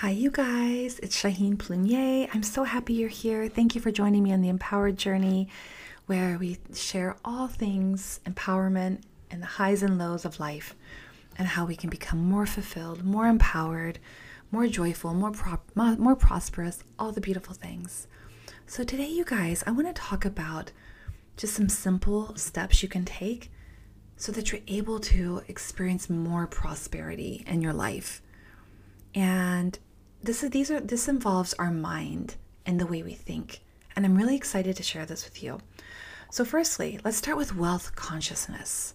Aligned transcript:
Hi, 0.00 0.10
you 0.10 0.30
guys. 0.30 0.98
It's 1.02 1.16
Shaheen 1.16 1.56
Plumier. 1.56 2.28
I'm 2.34 2.42
so 2.42 2.64
happy 2.64 2.92
you're 2.92 3.08
here. 3.08 3.48
Thank 3.48 3.74
you 3.74 3.80
for 3.80 3.90
joining 3.90 4.22
me 4.22 4.30
on 4.30 4.42
the 4.42 4.50
Empowered 4.50 4.98
Journey, 4.98 5.48
where 6.04 6.36
we 6.36 6.58
share 6.74 7.16
all 7.24 7.48
things 7.48 8.20
empowerment 8.26 9.04
and 9.30 9.40
the 9.40 9.46
highs 9.46 9.82
and 9.82 9.96
lows 9.96 10.26
of 10.26 10.38
life, 10.38 10.74
and 11.38 11.48
how 11.48 11.64
we 11.64 11.76
can 11.76 11.88
become 11.88 12.18
more 12.18 12.44
fulfilled, 12.44 13.06
more 13.06 13.26
empowered, 13.26 13.98
more 14.50 14.66
joyful, 14.66 15.14
more 15.14 15.32
more 15.74 16.14
prosperous, 16.14 16.84
all 16.98 17.10
the 17.10 17.22
beautiful 17.22 17.54
things. 17.54 18.06
So 18.66 18.84
today, 18.84 19.08
you 19.08 19.24
guys, 19.24 19.64
I 19.66 19.70
want 19.70 19.86
to 19.86 19.94
talk 19.94 20.26
about 20.26 20.72
just 21.38 21.54
some 21.54 21.70
simple 21.70 22.36
steps 22.36 22.82
you 22.82 22.88
can 22.90 23.06
take 23.06 23.50
so 24.18 24.30
that 24.32 24.52
you're 24.52 24.60
able 24.68 25.00
to 25.00 25.40
experience 25.48 26.10
more 26.10 26.46
prosperity 26.46 27.42
in 27.46 27.62
your 27.62 27.72
life. 27.72 28.20
And 29.14 29.78
this 30.22 30.42
is 30.42 30.50
these 30.50 30.70
are 30.70 30.80
this 30.80 31.08
involves 31.08 31.54
our 31.54 31.70
mind 31.70 32.36
and 32.64 32.80
the 32.80 32.86
way 32.86 33.02
we 33.02 33.14
think. 33.14 33.60
And 33.94 34.04
I'm 34.04 34.16
really 34.16 34.36
excited 34.36 34.76
to 34.76 34.82
share 34.82 35.06
this 35.06 35.24
with 35.24 35.42
you. 35.42 35.60
So 36.30 36.44
firstly, 36.44 36.98
let's 37.04 37.16
start 37.16 37.36
with 37.36 37.56
wealth 37.56 37.94
consciousness. 37.94 38.94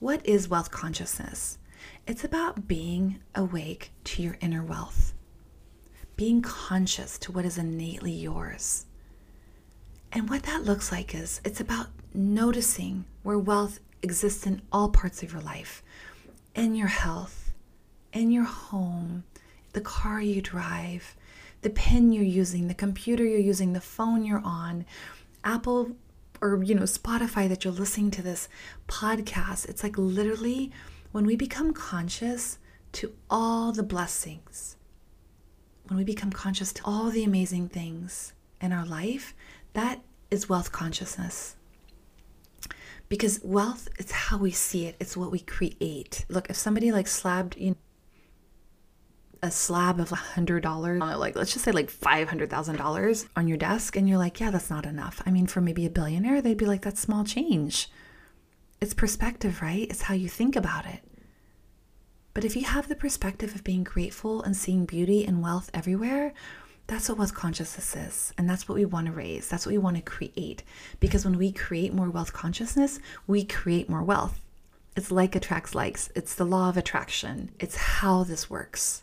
What 0.00 0.26
is 0.26 0.48
wealth 0.48 0.70
consciousness? 0.70 1.58
It's 2.06 2.24
about 2.24 2.66
being 2.66 3.20
awake 3.34 3.92
to 4.04 4.22
your 4.22 4.36
inner 4.40 4.62
wealth. 4.62 5.14
Being 6.16 6.42
conscious 6.42 7.18
to 7.18 7.32
what 7.32 7.44
is 7.44 7.58
innately 7.58 8.12
yours. 8.12 8.86
And 10.12 10.28
what 10.30 10.44
that 10.44 10.64
looks 10.64 10.92
like 10.92 11.14
is 11.14 11.40
it's 11.44 11.60
about 11.60 11.88
noticing 12.12 13.04
where 13.22 13.38
wealth 13.38 13.80
exists 14.02 14.46
in 14.46 14.62
all 14.72 14.88
parts 14.88 15.22
of 15.22 15.32
your 15.32 15.42
life 15.42 15.82
in 16.54 16.74
your 16.74 16.88
health, 16.88 17.52
in 18.12 18.30
your 18.30 18.44
home, 18.44 19.24
the 19.74 19.80
car 19.80 20.20
you 20.20 20.40
drive, 20.40 21.16
the 21.62 21.70
pen 21.70 22.12
you're 22.12 22.24
using, 22.24 22.68
the 22.68 22.74
computer 22.74 23.24
you're 23.24 23.38
using, 23.38 23.72
the 23.72 23.80
phone 23.80 24.24
you're 24.24 24.42
on, 24.44 24.86
Apple 25.44 25.96
or 26.40 26.62
you 26.62 26.74
know 26.74 26.82
Spotify 26.82 27.48
that 27.48 27.64
you're 27.64 27.72
listening 27.72 28.10
to 28.12 28.22
this 28.22 28.48
podcast. 28.88 29.68
It's 29.68 29.82
like 29.82 29.98
literally 29.98 30.72
when 31.12 31.26
we 31.26 31.36
become 31.36 31.72
conscious 31.72 32.58
to 32.92 33.12
all 33.28 33.72
the 33.72 33.82
blessings, 33.82 34.76
when 35.88 35.96
we 35.96 36.04
become 36.04 36.30
conscious 36.30 36.72
to 36.72 36.82
all 36.84 37.10
the 37.10 37.24
amazing 37.24 37.68
things 37.68 38.32
in 38.60 38.72
our 38.72 38.86
life, 38.86 39.34
that 39.74 40.00
is 40.30 40.48
wealth 40.48 40.72
consciousness. 40.72 41.56
Because 43.08 43.40
wealth 43.42 43.88
is 43.98 44.10
how 44.10 44.38
we 44.38 44.50
see 44.50 44.86
it. 44.86 44.96
It's 44.98 45.16
what 45.16 45.30
we 45.30 45.40
create. 45.40 46.24
Look 46.28 46.48
if 46.48 46.56
somebody 46.56 46.90
like 46.90 47.06
slabbed 47.06 47.56
you 47.58 47.70
know, 47.70 47.76
a 49.44 49.50
slab 49.50 50.00
of 50.00 50.10
a 50.10 50.16
hundred 50.16 50.62
dollars 50.62 51.02
uh, 51.02 51.18
like 51.18 51.36
let's 51.36 51.52
just 51.52 51.64
say 51.64 51.70
like 51.70 51.90
five 51.90 52.28
hundred 52.28 52.48
thousand 52.48 52.76
dollars 52.76 53.26
on 53.36 53.46
your 53.46 53.58
desk 53.58 53.94
and 53.94 54.08
you're 54.08 54.18
like 54.18 54.40
yeah 54.40 54.50
that's 54.50 54.70
not 54.70 54.86
enough 54.86 55.20
i 55.26 55.30
mean 55.30 55.46
for 55.46 55.60
maybe 55.60 55.84
a 55.84 55.90
billionaire 55.90 56.40
they'd 56.40 56.56
be 56.56 56.64
like 56.64 56.80
that's 56.80 57.00
small 57.00 57.24
change 57.24 57.90
it's 58.80 58.94
perspective 58.94 59.60
right 59.60 59.86
it's 59.90 60.02
how 60.02 60.14
you 60.14 60.28
think 60.28 60.56
about 60.56 60.86
it 60.86 61.00
but 62.32 62.44
if 62.44 62.56
you 62.56 62.64
have 62.64 62.88
the 62.88 62.96
perspective 62.96 63.54
of 63.54 63.62
being 63.62 63.84
grateful 63.84 64.42
and 64.42 64.56
seeing 64.56 64.86
beauty 64.86 65.26
and 65.26 65.42
wealth 65.42 65.70
everywhere 65.74 66.32
that's 66.86 67.08
what 67.08 67.16
wealth 67.16 67.32
consciousness 67.32 67.96
is. 67.96 68.34
And 68.36 68.48
that's 68.48 68.68
what 68.68 68.74
we 68.76 68.84
want 68.84 69.06
to 69.06 69.12
raise. 69.12 69.48
That's 69.48 69.64
what 69.64 69.72
we 69.72 69.78
want 69.78 69.96
to 69.96 70.02
create. 70.02 70.62
Because 71.00 71.24
when 71.24 71.38
we 71.38 71.50
create 71.50 71.94
more 71.94 72.10
wealth 72.10 72.34
consciousness, 72.34 73.00
we 73.26 73.42
create 73.42 73.88
more 73.88 74.02
wealth. 74.02 74.38
It's 74.94 75.10
like 75.10 75.34
attracts 75.34 75.74
likes, 75.74 76.10
it's 76.14 76.34
the 76.34 76.44
law 76.44 76.68
of 76.68 76.76
attraction, 76.76 77.50
it's 77.58 77.76
how 77.76 78.22
this 78.22 78.48
works. 78.50 79.02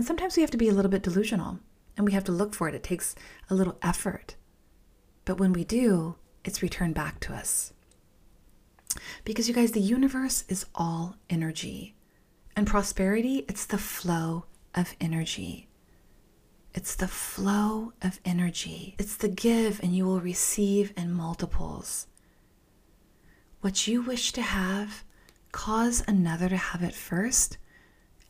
And 0.00 0.06
sometimes 0.06 0.34
we 0.34 0.40
have 0.40 0.50
to 0.52 0.56
be 0.56 0.70
a 0.70 0.72
little 0.72 0.90
bit 0.90 1.02
delusional 1.02 1.58
and 1.94 2.06
we 2.06 2.12
have 2.12 2.24
to 2.24 2.32
look 2.32 2.54
for 2.54 2.66
it. 2.70 2.74
It 2.74 2.82
takes 2.82 3.14
a 3.50 3.54
little 3.54 3.76
effort. 3.82 4.34
But 5.26 5.38
when 5.38 5.52
we 5.52 5.62
do, 5.62 6.14
it's 6.42 6.62
returned 6.62 6.94
back 6.94 7.20
to 7.20 7.34
us. 7.34 7.74
Because 9.26 9.46
you 9.46 9.52
guys, 9.52 9.72
the 9.72 9.80
universe 9.80 10.46
is 10.48 10.64
all 10.74 11.16
energy. 11.28 11.96
And 12.56 12.66
prosperity, 12.66 13.44
it's 13.46 13.66
the 13.66 13.76
flow 13.76 14.46
of 14.74 14.96
energy. 15.02 15.68
It's 16.72 16.94
the 16.94 17.06
flow 17.06 17.92
of 18.00 18.20
energy. 18.24 18.94
It's 18.98 19.16
the 19.16 19.28
give, 19.28 19.82
and 19.82 19.94
you 19.94 20.06
will 20.06 20.20
receive 20.22 20.94
in 20.96 21.12
multiples. 21.12 22.06
What 23.60 23.86
you 23.86 24.00
wish 24.00 24.32
to 24.32 24.40
have, 24.40 25.04
cause 25.52 26.02
another 26.08 26.48
to 26.48 26.56
have 26.56 26.82
it 26.82 26.94
first, 26.94 27.58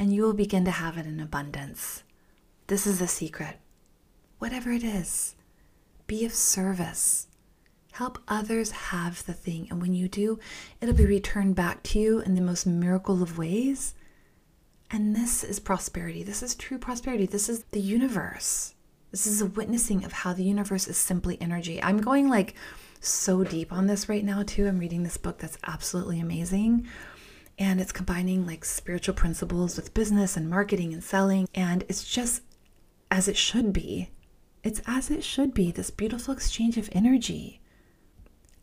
and 0.01 0.13
you 0.13 0.23
will 0.23 0.33
begin 0.33 0.65
to 0.65 0.73
have 0.73 0.99
it 0.99 1.07
in 1.07 1.21
abundance. 1.21 2.03
This 2.67 2.89
is 2.89 2.99
the 2.99 3.07
secret. 3.07 3.61
Whatever 4.39 4.73
it 4.73 4.83
is, 4.83 5.37
be 6.09 6.25
of 6.25 6.35
service. 6.35 7.29
Help 7.93 8.19
others 8.27 8.73
have 8.73 9.25
the 9.27 9.33
thing. 9.33 9.69
And 9.71 9.81
when 9.81 9.95
you 9.95 10.09
do, 10.09 10.41
it'll 10.81 10.95
be 10.95 11.07
returned 11.07 11.55
back 11.55 11.85
to 11.85 12.01
you 12.01 12.19
in 12.19 12.35
the 12.35 12.41
most 12.41 12.67
miracle 12.67 13.23
of 13.23 13.39
ways 13.39 13.95
and 14.91 15.15
this 15.15 15.45
is 15.45 15.61
prosperity. 15.61 16.23
This 16.23 16.43
is 16.43 16.55
true 16.55 16.79
prosperity. 16.79 17.27
This 17.27 17.49
is 17.49 17.65
the 17.71 17.81
universe. 17.81 18.75
This 19.13 19.27
is 19.27 19.41
a 19.41 19.47
witnessing 19.47 20.05
of 20.05 20.13
how 20.13 20.33
the 20.33 20.43
universe 20.43 20.89
is 20.89 20.97
simply 20.97 21.39
energy. 21.41 21.83
I'm 21.83 21.99
going 21.99 22.29
like 22.29 22.55
so 23.01 23.45
deep 23.45 23.73
on 23.73 23.87
this 23.87 24.09
right 24.09 24.25
now, 24.25 24.43
too. 24.43 24.67
I'm 24.67 24.79
reading 24.79 25.05
this 25.05 25.17
book 25.17 25.39
that's 25.39 25.59
absolutely 25.65 26.21
amazing. 26.21 26.89
And 27.61 27.81
it's 27.81 27.93
combining 27.93 28.45
like 28.45 28.65
spiritual 28.65 29.15
principles 29.15 29.77
with 29.77 29.95
business 29.95 30.37
and 30.37 30.51
marketing 30.51 30.93
and 30.93 31.05
selling. 31.05 31.47
And 31.55 31.85
it's 31.89 32.05
just 32.05 32.43
as 33.11 33.29
it 33.29 33.37
should 33.37 33.73
be. 33.73 34.11
It's 34.65 34.83
as 34.87 35.11
it 35.11 35.23
should 35.23 35.55
be 35.55 35.71
this 35.71 35.91
beautiful 35.91 36.35
exchange 36.35 36.77
of 36.77 36.91
energy. 36.93 37.61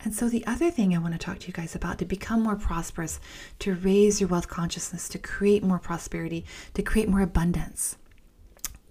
And 0.03 0.13
so, 0.13 0.29
the 0.29 0.45
other 0.45 0.69
thing 0.69 0.93
I 0.93 0.99
want 0.99 1.13
to 1.13 1.17
talk 1.17 1.39
to 1.39 1.47
you 1.47 1.53
guys 1.53 1.73
about 1.73 1.97
to 1.99 2.05
become 2.05 2.43
more 2.43 2.55
prosperous, 2.55 3.19
to 3.59 3.73
raise 3.73 4.19
your 4.19 4.29
wealth 4.29 4.47
consciousness, 4.47 5.09
to 5.09 5.17
create 5.17 5.63
more 5.63 5.79
prosperity, 5.79 6.45
to 6.75 6.83
create 6.83 7.09
more 7.09 7.21
abundance, 7.21 7.97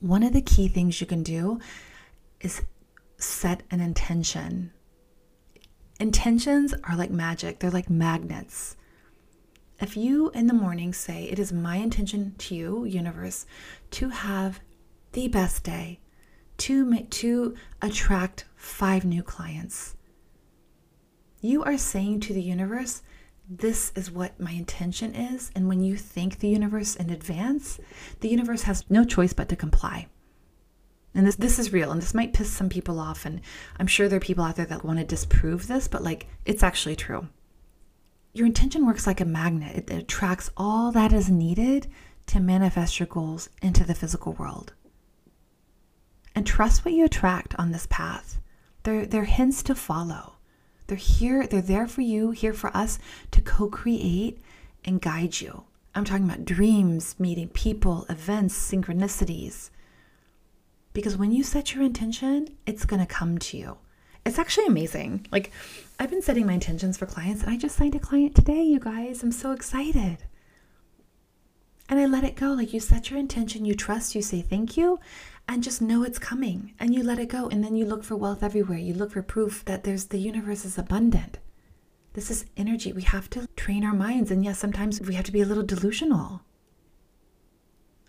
one 0.01 0.23
of 0.23 0.33
the 0.33 0.43
key 0.43 0.69
things 0.69 1.01
you 1.01 1.07
can 1.07 1.23
do 1.23 1.59
is 2.41 2.63
set 3.19 3.63
an 3.71 3.81
intention. 3.81 4.73
Intentions 5.99 6.75
are 6.85 6.97
like 6.97 7.11
magic, 7.11 7.59
they're 7.59 7.71
like 7.71 7.89
magnets. 7.89 8.77
If 9.81 9.97
you 9.97 10.31
in 10.31 10.47
the 10.47 10.55
morning 10.55 10.93
say, 10.93 11.25
It 11.25 11.39
is 11.39 11.53
my 11.53 11.77
intention 11.77 12.35
to 12.39 12.55
you, 12.55 12.85
universe, 12.85 13.47
to 13.93 14.09
have 14.09 14.61
the 15.13 15.29
best 15.29 15.65
day, 15.65 16.01
to, 16.59 17.03
to 17.03 17.55
attract 17.83 18.47
five 18.57 19.05
new 19.05 19.23
clients 19.23 19.97
you 21.47 21.63
are 21.65 21.79
saying 21.79 22.21
to 22.21 22.35
the 22.35 22.43
universe, 22.43 23.03
this 23.49 23.93
is 23.95 24.11
what 24.11 24.41
my 24.41 24.51
intention 24.51 25.15
is. 25.15 25.53
And 25.55 25.69
when 25.69 25.81
you 25.81 25.97
thank 25.97 26.39
the 26.39 26.49
universe 26.49 26.97
in 26.97 27.11
advance, 27.11 27.79
the 28.21 28.29
universe 28.29 28.63
has 28.63 28.85
no 28.91 29.05
choice 29.05 29.33
but 29.33 29.49
to 29.51 29.57
comply. 29.57 30.09
And 31.15 31.27
this 31.27 31.37
this 31.37 31.59
is 31.59 31.73
real, 31.73 31.93
and 31.93 32.03
this 32.03 32.13
might 32.13 32.35
piss 32.35 32.51
some 32.51 32.69
people 32.69 33.01
off. 33.01 33.25
And 33.25 33.41
I'm 33.79 33.87
sure 33.87 34.07
there 34.09 34.19
are 34.19 34.21
people 34.21 34.45
out 34.45 34.57
there 34.57 34.67
that 34.67 34.85
want 34.85 34.99
to 34.99 35.05
disprove 35.05 35.67
this, 35.67 35.89
but 35.89 36.03
like 36.03 36.27
it's 36.45 36.63
actually 36.63 36.97
true. 36.97 37.29
Your 38.37 38.45
intention 38.45 38.85
works 38.85 39.07
like 39.07 39.23
a 39.23 39.25
magnet. 39.25 39.89
It, 39.89 39.91
attracts 39.91 40.51
all 40.59 40.93
that 40.93 41.11
is 41.11 41.31
needed 41.31 41.87
to 42.27 42.39
manifest 42.39 43.01
your 43.01 43.07
goals 43.07 43.49
into 43.63 43.83
the 43.83 43.95
physical 43.95 44.35
world. 44.35 44.75
And 46.35 46.47
trust 46.47 46.85
what 46.85 46.93
you 46.93 47.07
attract 47.07 47.55
on 47.59 47.73
this 47.73 47.87
path. 47.89 48.39
There 48.83 49.09
are 49.11 49.25
hints 49.25 49.63
to 49.63 49.75
follow. 49.75 50.35
They're 50.87 50.99
here, 50.99 51.47
they're 51.47 51.63
there 51.63 51.87
for 51.87 52.03
you, 52.03 52.33
here 52.33 52.53
for 52.53 52.77
us 52.77 52.99
to 53.31 53.41
co 53.41 53.71
create 53.71 54.39
and 54.85 55.01
guide 55.01 55.41
you. 55.41 55.65
I'm 55.95 56.05
talking 56.05 56.27
about 56.27 56.45
dreams, 56.45 57.19
meeting 57.19 57.49
people, 57.49 58.05
events, 58.11 58.55
synchronicities. 58.71 59.71
Because 60.93 61.17
when 61.17 61.33
you 61.33 61.43
set 61.43 61.75
your 61.75 61.85
intention, 61.85 62.49
it's 62.67 62.85
going 62.85 63.01
to 63.01 63.07
come 63.07 63.39
to 63.39 63.57
you. 63.57 63.79
It's 64.27 64.39
actually 64.39 64.67
amazing. 64.67 65.27
Like, 65.33 65.53
I've 65.99 66.11
been 66.11 66.21
setting 66.21 66.47
my 66.47 66.55
intentions 66.55 66.99
for 66.99 67.07
clients, 67.07 67.43
and 67.43 67.51
I 67.51 67.57
just 67.57 67.77
signed 67.77 67.95
a 67.95 68.01
client 68.01 68.35
today, 68.35 68.63
you 68.63 68.81
guys. 68.81 69.23
I'm 69.23 69.33
so 69.33 69.53
excited. 69.53 70.19
And 71.89 72.01
I 72.01 72.07
let 72.07 72.25
it 72.25 72.35
go. 72.35 72.53
Like, 72.53 72.73
you 72.73 72.81
set 72.81 73.09
your 73.09 73.19
intention, 73.19 73.65
you 73.65 73.75
trust, 73.75 74.15
you 74.15 74.23
say 74.23 74.43
thank 74.43 74.77
you, 74.77 74.99
and 75.49 75.63
just 75.63 75.81
know 75.81 76.03
it's 76.03 76.19
coming 76.19 76.75
and 76.81 76.95
you 76.95 77.03
let 77.03 77.19
it 77.19 77.29
go 77.29 77.49
and 77.49 77.63
then 77.63 77.77
you 77.77 77.85
look 77.85 78.03
for 78.03 78.17
wealth 78.17 78.43
everywhere 78.43 78.79
you 78.79 78.95
look 78.95 79.13
for 79.13 79.23
proof 79.23 79.65
that 79.65 79.85
there's 79.85 80.07
the 80.07 80.19
universe 80.19 80.65
is 80.65 80.79
abundant 80.79 81.39
this 82.15 82.31
is 82.31 82.47
energy 82.57 82.93
we 82.93 83.03
have 83.03 83.31
to 83.31 83.47
train 83.57 83.85
our 83.85 83.95
minds 83.95 84.31
and 84.31 84.45
yes 84.45 84.59
sometimes 84.59 85.01
we 85.01 85.15
have 85.15 85.25
to 85.25 85.33
be 85.33 85.41
a 85.41 85.47
little 85.47 85.63
delusional 85.63 86.43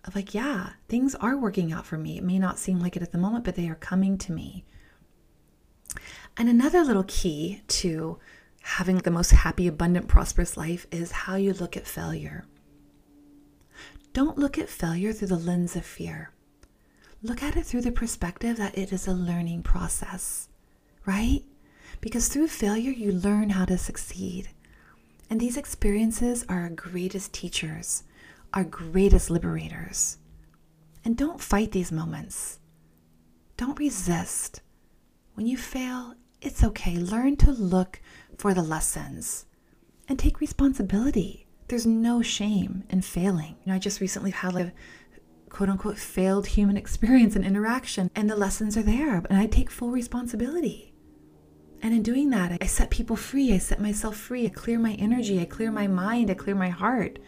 of 0.04 0.14
like 0.14 0.34
yeah 0.34 0.70
things 0.88 1.14
are 1.16 1.36
working 1.36 1.72
out 1.72 1.86
for 1.86 1.96
me 1.96 2.18
it 2.18 2.24
may 2.24 2.38
not 2.38 2.58
seem 2.58 2.80
like 2.80 2.96
it 2.96 3.02
at 3.02 3.12
the 3.12 3.18
moment 3.18 3.44
but 3.44 3.54
they 3.54 3.68
are 3.68 3.76
coming 3.76 4.18
to 4.18 4.32
me 4.32 4.64
and 6.38 6.48
another 6.48 6.82
little 6.84 7.04
key 7.04 7.62
to 7.68 8.18
having 8.62 8.98
the 8.98 9.10
most 9.10 9.30
happy 9.30 9.66
abundant 9.66 10.08
prosperous 10.08 10.56
life 10.56 10.86
is 10.90 11.10
how 11.10 11.34
you 11.36 11.52
look 11.52 11.76
at 11.76 11.86
failure 11.86 12.44
Don't 14.12 14.38
look 14.38 14.58
at 14.58 14.68
failure 14.68 15.12
through 15.12 15.28
the 15.28 15.36
lens 15.36 15.76
of 15.76 15.84
fear. 15.84 16.32
Look 17.22 17.42
at 17.42 17.56
it 17.56 17.66
through 17.66 17.82
the 17.82 17.92
perspective 17.92 18.56
that 18.56 18.76
it 18.78 18.92
is 18.92 19.06
a 19.06 19.12
learning 19.12 19.62
process, 19.62 20.48
right? 21.04 21.42
Because 22.00 22.28
through 22.28 22.48
failure, 22.48 22.90
you 22.90 23.12
learn 23.12 23.50
how 23.50 23.64
to 23.66 23.76
succeed. 23.78 24.48
And 25.28 25.40
these 25.40 25.56
experiences 25.56 26.44
are 26.48 26.60
our 26.62 26.70
greatest 26.70 27.32
teachers, 27.32 28.04
our 28.54 28.64
greatest 28.64 29.30
liberators. 29.30 30.18
And 31.04 31.16
don't 31.16 31.40
fight 31.40 31.72
these 31.72 31.92
moments. 31.92 32.58
Don't 33.56 33.78
resist. 33.78 34.62
When 35.34 35.46
you 35.46 35.56
fail, 35.56 36.14
it's 36.40 36.62
okay. 36.62 36.96
Learn 36.96 37.36
to 37.38 37.50
look 37.50 38.00
for 38.36 38.54
the 38.54 38.62
lessons 38.62 39.46
and 40.08 40.18
take 40.18 40.40
responsibility. 40.40 41.46
There's 41.68 41.86
no 41.86 42.22
shame 42.22 42.84
in 42.88 43.02
failing. 43.02 43.56
You 43.64 43.72
know, 43.72 43.74
I 43.74 43.78
just 43.78 44.00
recently 44.00 44.30
had 44.30 44.54
like 44.54 44.66
a 44.66 44.72
quote 45.50 45.68
unquote 45.68 45.98
failed 45.98 46.46
human 46.48 46.76
experience 46.76 47.36
and 47.36 47.44
interaction, 47.44 48.10
and 48.14 48.28
the 48.28 48.36
lessons 48.36 48.76
are 48.76 48.82
there, 48.82 49.22
and 49.28 49.38
I 49.38 49.46
take 49.46 49.70
full 49.70 49.90
responsibility. 49.90 50.94
And 51.80 51.94
in 51.94 52.02
doing 52.02 52.30
that, 52.30 52.58
I 52.60 52.66
set 52.66 52.90
people 52.90 53.16
free. 53.16 53.52
I 53.52 53.58
set 53.58 53.80
myself 53.80 54.16
free. 54.16 54.46
I 54.46 54.48
clear 54.48 54.78
my 54.78 54.94
energy. 54.94 55.40
I 55.40 55.44
clear 55.44 55.70
my 55.70 55.86
mind. 55.86 56.28
I 56.30 56.34
clear 56.34 56.56
my 56.56 56.70
heart. 56.70 57.18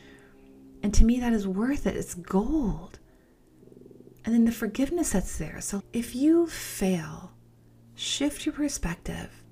And 0.83 0.93
to 0.95 1.05
me, 1.05 1.21
that 1.21 1.33
is 1.33 1.47
worth 1.47 1.87
it. 1.87 1.97
It's 1.97 2.15
gold. 2.15 2.99
And 4.25 4.35
then 4.35 4.45
the 4.45 4.53
forgiveness 4.53 5.13
that's 5.13 5.39
there. 5.39 5.61
So 5.61 5.83
if 5.93 6.17
you 6.17 6.47
fail, 6.49 7.33
shift 8.01 8.47
your 8.47 8.55
perspective. 8.55 9.43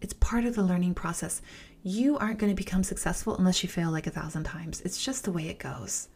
It's 0.00 0.12
part 0.14 0.44
of 0.44 0.54
the 0.54 0.62
learning 0.62 0.94
process. 0.94 1.42
You 1.82 2.16
aren't 2.16 2.38
going 2.38 2.52
to 2.52 2.56
become 2.56 2.84
successful 2.84 3.36
unless 3.36 3.62
you 3.62 3.68
fail 3.68 3.90
like 3.90 4.06
a 4.06 4.10
thousand 4.10 4.44
times. 4.44 4.80
It's 4.82 5.04
just 5.04 5.24
the 5.24 5.32
way 5.32 5.48
it 5.48 5.58
goes, 5.58 6.08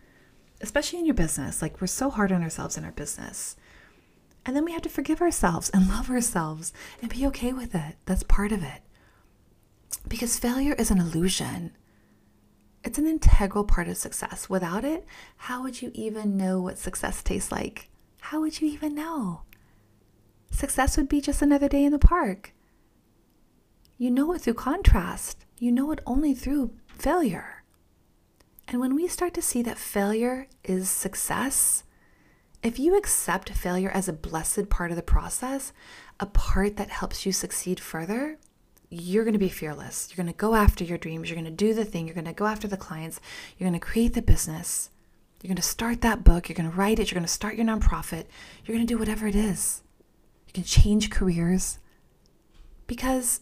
especially 0.60 1.00
in 1.00 1.05
your 1.05 1.14
business. 1.14 1.60
Like, 1.60 1.81
we're 1.81 1.88
so 1.88 2.10
hard 2.10 2.31
on 2.31 2.43
ourselves 2.43 2.78
in 2.78 2.84
our 2.84 2.93
business. 2.93 3.56
And 4.46 4.55
then 4.55 4.64
we 4.64 4.72
have 4.72 4.82
to 4.82 4.88
forgive 4.88 5.20
ourselves 5.20 5.69
and 5.70 5.88
love 5.88 6.10
ourselves 6.10 6.72
and 7.02 7.10
be 7.10 7.26
okay 7.26 7.52
with 7.52 7.75
it. 7.75 7.96
That's 8.06 8.22
part 8.22 8.52
of 8.52 8.62
it. 8.62 8.82
Because 10.06 10.38
failure 10.38 10.75
is 10.75 10.90
an 10.93 11.00
illusion. 11.00 11.72
It's 12.84 12.99
an 12.99 13.08
integral 13.08 13.64
part 13.64 13.88
of 13.88 13.96
success. 13.96 14.49
Without 14.49 14.84
it, 14.84 15.05
how 15.37 15.64
would 15.64 15.82
you 15.82 15.90
even 15.93 16.37
know 16.37 16.60
what 16.60 16.78
success 16.78 17.20
tastes 17.22 17.50
like? 17.50 17.90
How 18.20 18.40
would 18.40 18.60
you 18.60 18.69
even 18.69 18.94
know? 18.94 19.43
Success 20.50 20.97
would 20.97 21.09
be 21.09 21.21
just 21.21 21.43
another 21.43 21.69
day 21.69 21.85
in 21.85 21.93
the 21.93 21.99
park. 21.99 22.53
You 23.97 24.11
know 24.11 24.33
it 24.33 24.43
through 24.43 24.55
contrast, 24.55 25.45
you 25.59 25.73
know 25.73 25.91
it 25.91 26.00
only 26.06 26.35
through 26.35 26.73
failure. 26.87 27.65
And 28.69 28.81
when 28.81 28.95
we 28.95 29.09
start 29.09 29.35
to 29.35 29.43
see 29.43 29.62
that 29.62 29.79
failure 29.79 30.47
is 30.62 30.91
success, 30.91 31.85
if 32.62 32.79
you 32.79 32.97
accept 32.97 33.50
failure 33.50 33.91
as 33.91 34.09
a 34.09 34.12
blessed 34.12 34.69
part 34.69 34.91
of 34.91 34.97
the 34.97 35.03
process, 35.03 35.73
a 36.21 36.27
part 36.27 36.77
that 36.77 36.91
helps 36.91 37.25
you 37.25 37.33
succeed 37.33 37.81
further, 37.81 38.39
you're 38.91 39.25
going 39.25 39.35
to 39.35 39.39
be 39.39 39.49
fearless. 39.49 40.09
You're 40.09 40.23
going 40.23 40.33
to 40.33 40.39
go 40.39 40.55
after 40.55 40.83
your 40.83 40.99
dreams. 40.99 41.29
You're 41.29 41.41
going 41.41 41.44
to 41.44 41.51
do 41.51 41.75
the 41.75 41.85
thing. 41.85 42.06
You're 42.06 42.15
going 42.15 42.25
to 42.25 42.33
go 42.33 42.47
after 42.47 42.67
the 42.67 42.77
clients. 42.77 43.21
You're 43.56 43.69
going 43.69 43.79
to 43.79 43.87
create 43.87 44.15
the 44.15 44.23
business. 44.23 44.91
You're 45.43 45.49
going 45.49 45.56
to 45.56 45.62
start 45.62 46.01
that 46.01 46.25
book. 46.25 46.49
You're 46.49 46.56
going 46.56 46.71
to 46.71 46.77
write 46.77 46.99
it. 46.99 47.11
You're 47.11 47.17
going 47.17 47.27
to 47.27 47.33
start 47.33 47.55
your 47.55 47.67
nonprofit. 47.67 48.27
You're 48.65 48.77
going 48.77 48.87
to 48.87 48.93
do 48.93 48.99
whatever 48.99 49.27
it 49.27 49.37
is. 49.37 49.83
You 50.49 50.53
can 50.53 50.65
change 50.65 51.11
careers 51.11 51.79
because 52.87 53.41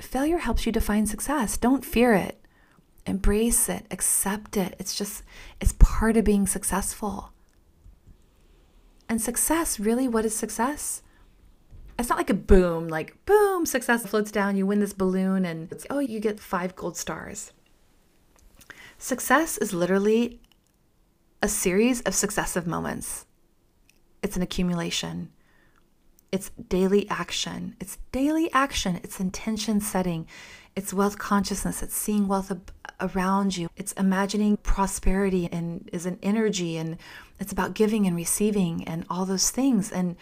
failure 0.00 0.38
helps 0.38 0.64
you 0.64 0.72
define 0.72 1.06
success. 1.06 1.56
Don't 1.56 1.84
fear 1.84 2.14
it. 2.14 2.40
Embrace 3.06 3.68
it. 3.68 3.86
Accept 3.90 4.56
it. 4.56 4.74
It's 4.78 4.96
just, 4.96 5.22
it's 5.60 5.74
part 5.78 6.16
of 6.16 6.24
being 6.24 6.46
successful. 6.46 7.32
And 9.08 9.20
success, 9.20 9.78
really, 9.78 10.08
what 10.08 10.24
is 10.24 10.34
success? 10.34 11.02
it's 11.98 12.08
not 12.08 12.18
like 12.18 12.30
a 12.30 12.34
boom, 12.34 12.88
like 12.88 13.24
boom, 13.26 13.66
success 13.66 14.06
floats 14.06 14.30
down, 14.30 14.56
you 14.56 14.66
win 14.66 14.78
this 14.78 14.92
balloon, 14.92 15.44
and 15.44 15.72
oh, 15.90 15.98
you 15.98 16.20
get 16.20 16.38
five 16.38 16.76
gold 16.76 16.96
stars. 16.96 17.52
Success 18.98 19.58
is 19.58 19.72
literally 19.72 20.40
a 21.42 21.48
series 21.48 22.00
of 22.02 22.14
successive 22.14 22.66
moments. 22.66 23.26
It's 24.22 24.36
an 24.36 24.42
accumulation. 24.42 25.30
It's 26.30 26.50
daily 26.68 27.08
action. 27.08 27.76
It's 27.80 27.98
daily 28.12 28.52
action. 28.52 29.00
It's 29.02 29.20
intention 29.20 29.80
setting. 29.80 30.26
It's 30.76 30.92
wealth 30.92 31.18
consciousness. 31.18 31.82
It's 31.82 31.96
seeing 31.96 32.28
wealth 32.28 32.50
ab- 32.50 32.70
around 33.00 33.56
you. 33.56 33.68
It's 33.76 33.92
imagining 33.92 34.58
prosperity 34.58 35.48
and 35.50 35.88
is 35.92 36.06
an 36.06 36.18
energy 36.22 36.76
and 36.76 36.98
it's 37.40 37.52
about 37.52 37.74
giving 37.74 38.06
and 38.06 38.14
receiving 38.14 38.84
and 38.84 39.06
all 39.08 39.24
those 39.24 39.50
things. 39.50 39.90
And 39.90 40.16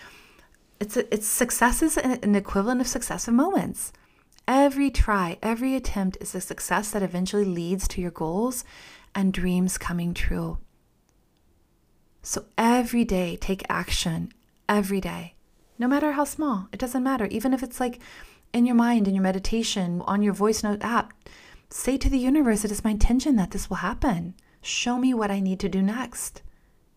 it's 0.79 0.97
a, 0.97 1.13
it's 1.13 1.27
successes 1.27 1.97
an 1.97 2.35
equivalent 2.35 2.81
of 2.81 2.87
successive 2.87 3.35
moments. 3.35 3.93
Every 4.47 4.91
try, 4.91 5.39
every 5.43 5.75
attempt 5.75 6.19
is 6.21 6.35
a 6.35 6.41
success 6.41 6.91
that 6.93 7.03
eventually 7.03 7.45
leads 7.45 7.89
to 7.89 8.01
your 8.01 8.13
goals 8.13 8.65
and 9.15 9.33
dreams 9.33 9.79
coming 9.79 10.15
true. 10.15 10.59
So 12.23 12.45
every 12.59 13.05
day, 13.05 13.37
take 13.37 13.65
action 13.69 14.33
every 14.69 15.01
day, 15.01 15.35
no 15.79 15.89
matter 15.89 16.13
how 16.13 16.25
small. 16.25 16.69
It 16.73 16.79
doesn't 16.79 17.03
matter. 17.03 17.27
Even 17.27 17.53
if 17.53 17.63
it's 17.63 17.81
like 17.81 18.01
in 18.53 18.67
your 18.67 18.75
mind, 18.75 19.09
in 19.09 19.15
your 19.15 19.23
meditation, 19.23 20.03
on 20.03 20.23
your 20.23 20.33
voice 20.33 20.63
note 20.63 20.83
app, 20.83 21.13
say 21.71 21.97
to 21.99 22.09
the 22.09 22.19
universe, 22.19 22.65
It 22.65 22.71
is 22.71 22.85
my 22.85 22.91
intention 22.91 23.37
that 23.37 23.51
this 23.51 23.69
will 23.69 23.79
happen. 23.79 24.35
Show 24.63 24.99
me 24.99 25.15
what 25.15 25.31
I 25.31 25.41
need 25.41 25.61
to 25.61 25.69
do 25.69 25.83
next. 25.83 26.43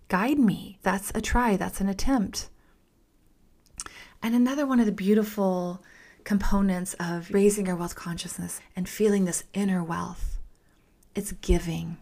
Guide 0.08 0.40
me. 0.40 0.80
That's 0.82 1.12
a 1.14 1.22
try, 1.22 1.56
that's 1.56 1.82
an 1.82 1.90
attempt. 1.90 2.50
And 4.22 4.36
another 4.36 4.66
one 4.66 4.80
of 4.80 4.86
the 4.86 4.92
beautiful 4.92 5.84
components 6.24 6.96
of 7.00 7.32
raising 7.32 7.70
our 7.70 7.76
wealth 7.76 7.96
consciousness 7.96 8.60
and 8.76 8.90
feeling 8.90 9.26
this 9.26 9.44
inner 9.54 9.84
wealth 9.84 10.40
it's 11.16 11.32
giving. 11.34 11.98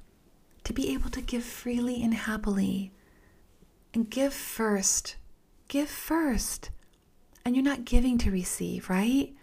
To 0.65 0.73
be 0.73 0.93
able 0.93 1.09
to 1.11 1.21
give 1.21 1.43
freely 1.43 2.03
and 2.03 2.13
happily. 2.13 2.91
And 3.93 4.09
give 4.09 4.33
first. 4.33 5.15
Give 5.67 5.89
first. 5.89 6.69
And 7.45 7.55
you're 7.55 7.63
not 7.63 7.85
giving 7.85 8.17
to 8.19 8.31
receive, 8.31 8.89
right? 8.89 9.33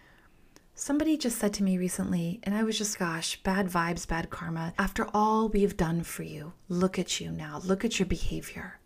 Somebody 0.74 1.16
just 1.16 1.38
said 1.38 1.54
to 1.54 1.62
me 1.62 1.78
recently, 1.78 2.40
and 2.42 2.54
I 2.54 2.64
was 2.64 2.76
just, 2.76 2.98
gosh, 2.98 3.42
bad 3.42 3.68
vibes, 3.68 4.06
bad 4.06 4.30
karma. 4.30 4.74
After 4.78 5.06
all 5.14 5.48
we've 5.48 5.76
done 5.76 6.02
for 6.02 6.24
you, 6.24 6.52
look 6.68 6.98
at 6.98 7.20
you 7.20 7.30
now. 7.30 7.60
Look 7.64 7.84
at 7.84 7.98
your 7.98 8.06
behavior. 8.06 8.80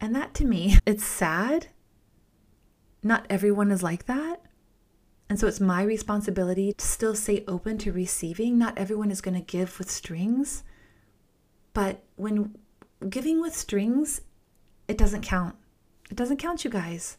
And 0.00 0.14
that 0.14 0.34
to 0.34 0.44
me, 0.44 0.78
it's 0.86 1.04
sad 1.04 1.68
not 3.06 3.24
everyone 3.30 3.70
is 3.70 3.84
like 3.84 4.06
that. 4.06 4.42
And 5.28 5.38
so 5.38 5.46
it's 5.46 5.60
my 5.60 5.82
responsibility 5.82 6.72
to 6.72 6.84
still 6.84 7.14
stay 7.14 7.44
open 7.46 7.78
to 7.78 7.92
receiving. 7.92 8.58
Not 8.58 8.76
everyone 8.76 9.10
is 9.12 9.20
going 9.20 9.36
to 9.36 9.40
give 9.40 9.78
with 9.78 9.90
strings. 9.90 10.64
But 11.72 12.02
when 12.16 12.56
giving 13.08 13.40
with 13.40 13.54
strings, 13.54 14.22
it 14.88 14.98
doesn't 14.98 15.22
count. 15.22 15.54
It 16.10 16.16
doesn't 16.16 16.38
count, 16.38 16.64
you 16.64 16.70
guys. 16.70 17.16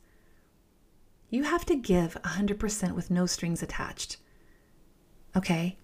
You 1.29 1.43
have 1.43 1.65
to 1.65 1.75
give 1.75 2.17
100% 2.23 2.91
with 2.93 3.11
no 3.11 3.25
strings 3.25 3.61
attached. 3.61 4.17
Okay? 5.35 5.77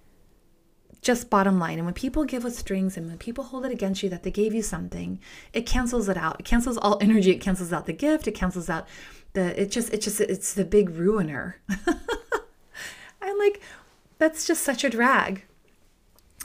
Just 1.02 1.30
bottom 1.30 1.60
line. 1.60 1.80
And 1.80 1.86
when 1.86 1.94
people 1.94 2.24
give 2.24 2.46
with 2.46 2.58
strings 2.58 2.96
and 2.96 3.08
when 3.08 3.18
people 3.18 3.44
hold 3.44 3.66
it 3.66 3.72
against 3.72 4.04
you 4.04 4.10
that 4.10 4.24
they 4.24 4.32
gave 4.32 4.54
you 4.54 4.62
something, 4.62 5.20
it 5.52 5.66
cancels 5.66 6.08
it 6.08 6.16
out. 6.16 6.40
It 6.40 6.46
cancels 6.46 6.78
all 6.78 6.98
energy. 7.02 7.32
It 7.32 7.42
cancels 7.42 7.74
out 7.74 7.86
the 7.86 7.94
gift. 7.94 8.28
It 8.28 8.32
cancels 8.32 8.70
out 8.70 8.88
the 9.34 9.60
it 9.62 9.70
just 9.70 9.92
it 9.94 10.02
just 10.02 10.22
it's 10.22 10.54
the 10.54 10.64
big 10.64 10.92
ruiner. 10.92 11.58
I'm 13.22 13.38
like, 13.38 13.62
that's 14.18 14.48
just 14.48 14.64
such 14.64 14.84
a 14.84 14.90
drag. 14.90 15.44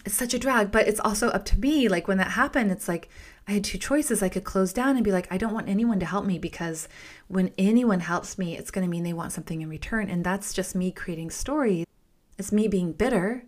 It's 0.09 0.17
such 0.17 0.33
a 0.33 0.39
drag, 0.39 0.71
but 0.73 0.89
it's 0.89 1.01
also 1.01 1.29
up 1.29 1.45
to 1.45 1.61
me. 1.61 1.87
Like 1.87 2.09
when 2.09 2.17
that 2.17 2.31
happened, 2.31 2.71
it's 2.71 2.89
like 2.89 3.11
I 3.47 3.53
had 3.53 3.63
two 3.63 3.77
choices. 3.77 4.23
I 4.23 4.31
could 4.31 4.43
close 4.43 4.73
down 4.73 4.97
and 4.97 5.05
be 5.05 5.13
like, 5.13 5.31
I 5.31 5.37
don't 5.37 5.53
want 5.53 5.69
anyone 5.69 6.01
to 6.01 6.07
help 6.07 6.25
me 6.25 6.39
because 6.39 6.89
when 7.27 7.53
anyone 7.59 8.01
helps 8.01 8.39
me, 8.39 8.57
it's 8.57 8.71
going 8.71 8.87
to 8.87 8.91
mean 8.91 9.03
they 9.03 9.13
want 9.13 9.33
something 9.33 9.61
in 9.61 9.69
return. 9.69 10.09
And 10.09 10.25
that's 10.25 10.55
just 10.55 10.75
me 10.75 10.93
creating 10.93 11.29
stories. 11.29 11.85
It's 12.39 12.53
me 12.53 12.69
being 12.69 12.93
bitter 12.93 13.45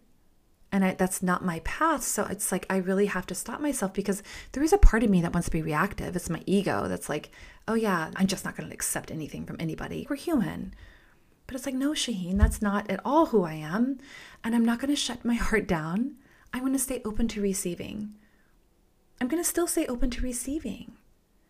and 0.70 0.84
I, 0.84 0.92
that's 0.92 1.22
not 1.22 1.42
my 1.42 1.60
path 1.60 2.04
so 2.04 2.26
it's 2.26 2.52
like 2.52 2.64
i 2.70 2.76
really 2.76 3.06
have 3.06 3.26
to 3.26 3.34
stop 3.34 3.60
myself 3.60 3.92
because 3.92 4.22
there 4.52 4.62
is 4.62 4.72
a 4.72 4.78
part 4.78 5.02
of 5.02 5.10
me 5.10 5.20
that 5.20 5.32
wants 5.32 5.46
to 5.46 5.52
be 5.52 5.62
reactive 5.62 6.14
it's 6.14 6.30
my 6.30 6.44
ego 6.46 6.86
that's 6.86 7.08
like 7.08 7.32
oh 7.66 7.74
yeah 7.74 8.12
i'm 8.14 8.28
just 8.28 8.44
not 8.44 8.56
going 8.56 8.68
to 8.68 8.72
accept 8.72 9.10
anything 9.10 9.44
from 9.44 9.56
anybody 9.58 10.06
we're 10.08 10.14
human 10.14 10.72
but 11.48 11.56
it's 11.56 11.66
like 11.66 11.74
no 11.74 11.90
shaheen 11.90 12.38
that's 12.38 12.62
not 12.62 12.88
at 12.88 13.00
all 13.04 13.26
who 13.26 13.42
i 13.42 13.54
am 13.54 13.98
and 14.44 14.54
i'm 14.54 14.64
not 14.64 14.78
going 14.78 14.94
to 14.94 14.94
shut 14.94 15.24
my 15.24 15.34
heart 15.48 15.66
down 15.66 16.14
i'm 16.52 16.60
going 16.60 16.72
to 16.72 16.78
stay 16.78 17.00
open 17.04 17.28
to 17.28 17.40
receiving 17.40 18.14
i'm 19.20 19.28
going 19.28 19.42
to 19.42 19.48
still 19.48 19.66
stay 19.66 19.86
open 19.86 20.10
to 20.10 20.22
receiving 20.22 20.92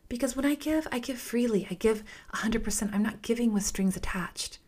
because 0.08 0.36
when 0.36 0.44
i 0.44 0.54
give 0.54 0.86
i 0.92 0.98
give 0.98 1.18
freely 1.18 1.66
i 1.70 1.74
give 1.74 2.02
100% 2.34 2.94
i'm 2.94 3.02
not 3.02 3.22
giving 3.22 3.52
with 3.52 3.64
strings 3.64 3.96
attached 3.96 4.58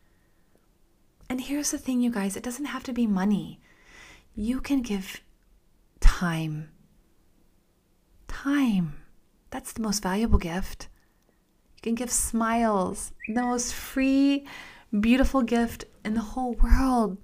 and 1.28 1.42
here's 1.42 1.70
the 1.70 1.78
thing 1.78 2.00
you 2.00 2.10
guys 2.10 2.36
it 2.36 2.42
doesn't 2.42 2.66
have 2.66 2.82
to 2.84 2.92
be 2.92 3.06
money 3.06 3.60
you 4.34 4.60
can 4.60 4.80
give 4.80 5.20
time. 6.00 6.70
time. 8.28 8.94
That's 9.50 9.72
the 9.72 9.82
most 9.82 10.02
valuable 10.02 10.38
gift. 10.38 10.88
You 11.76 11.82
can 11.82 11.94
give 11.94 12.10
smiles, 12.10 13.12
the 13.28 13.42
most 13.42 13.74
free, 13.74 14.46
beautiful 14.98 15.42
gift 15.42 15.84
in 16.04 16.14
the 16.14 16.20
whole 16.20 16.54
world. 16.54 17.18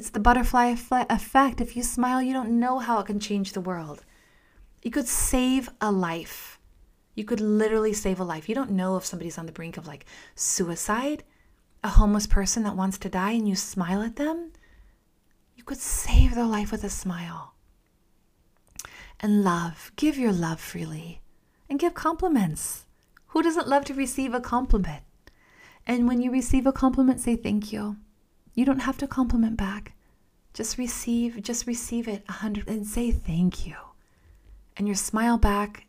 It's 0.00 0.08
the 0.08 0.18
butterfly 0.18 0.74
effect. 0.90 1.60
If 1.60 1.76
you 1.76 1.82
smile, 1.82 2.22
you 2.22 2.32
don't 2.32 2.58
know 2.58 2.78
how 2.78 3.00
it 3.00 3.06
can 3.06 3.20
change 3.20 3.52
the 3.52 3.60
world. 3.60 4.02
You 4.82 4.90
could 4.90 5.06
save 5.06 5.68
a 5.78 5.92
life. 5.92 6.58
You 7.14 7.24
could 7.24 7.38
literally 7.38 7.92
save 7.92 8.18
a 8.18 8.24
life. 8.24 8.48
You 8.48 8.54
don't 8.54 8.70
know 8.70 8.96
if 8.96 9.04
somebody's 9.04 9.36
on 9.36 9.44
the 9.44 9.52
brink 9.52 9.76
of 9.76 9.86
like 9.86 10.06
suicide, 10.34 11.22
a 11.84 11.90
homeless 11.90 12.26
person 12.26 12.62
that 12.62 12.76
wants 12.76 12.96
to 12.96 13.10
die, 13.10 13.32
and 13.32 13.46
you 13.46 13.54
smile 13.54 14.00
at 14.00 14.16
them. 14.16 14.52
You 15.54 15.64
could 15.64 15.76
save 15.76 16.34
their 16.34 16.46
life 16.46 16.72
with 16.72 16.82
a 16.82 16.88
smile. 16.88 17.52
And 19.20 19.44
love, 19.44 19.92
give 19.96 20.16
your 20.16 20.32
love 20.32 20.60
freely 20.60 21.20
and 21.68 21.78
give 21.78 21.92
compliments. 21.92 22.86
Who 23.26 23.42
doesn't 23.42 23.68
love 23.68 23.84
to 23.84 23.92
receive 23.92 24.32
a 24.32 24.40
compliment? 24.40 25.02
And 25.86 26.08
when 26.08 26.22
you 26.22 26.32
receive 26.32 26.64
a 26.64 26.72
compliment, 26.72 27.20
say 27.20 27.36
thank 27.36 27.70
you. 27.70 27.98
You 28.54 28.64
don't 28.64 28.80
have 28.80 28.98
to 28.98 29.06
compliment 29.06 29.56
back. 29.56 29.92
Just 30.52 30.78
receive, 30.78 31.40
just 31.42 31.66
receive 31.66 32.08
it 32.08 32.24
a 32.28 32.32
hundred 32.32 32.68
and 32.68 32.86
say 32.86 33.10
thank 33.12 33.66
you. 33.66 33.76
And 34.76 34.86
your 34.86 34.96
smile 34.96 35.38
back 35.38 35.86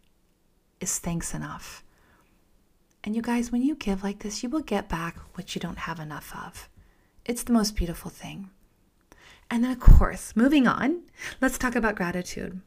is 0.79 0.99
thanks 0.99 1.33
enough. 1.33 1.83
And 3.03 3.15
you 3.15 3.21
guys, 3.21 3.51
when 3.51 3.63
you 3.63 3.75
give 3.75 4.03
like 4.03 4.19
this, 4.19 4.43
you 4.43 4.49
will 4.49 4.61
get 4.61 4.87
back 4.87 5.17
what 5.33 5.55
you 5.55 5.61
don't 5.61 5.79
have 5.79 5.99
enough 5.99 6.33
of. 6.35 6.69
It's 7.25 7.43
the 7.43 7.53
most 7.53 7.75
beautiful 7.75 8.11
thing. 8.11 8.49
And 9.49 9.63
then, 9.63 9.71
of 9.71 9.79
course, 9.79 10.35
moving 10.35 10.67
on, 10.67 11.01
let's 11.41 11.57
talk 11.57 11.75
about 11.75 11.95
gratitude. 11.95 12.61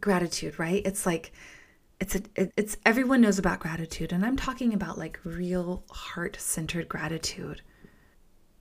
Gratitude, 0.00 0.58
right? 0.58 0.82
It's 0.84 1.06
like, 1.06 1.32
it's 2.00 2.14
a, 2.16 2.22
it, 2.36 2.52
it's 2.56 2.76
everyone 2.84 3.20
knows 3.20 3.38
about 3.38 3.60
gratitude, 3.60 4.12
and 4.12 4.26
I'm 4.26 4.36
talking 4.36 4.74
about 4.74 4.98
like 4.98 5.18
real 5.24 5.84
heart 5.90 6.36
centered 6.38 6.88
gratitude. 6.88 7.62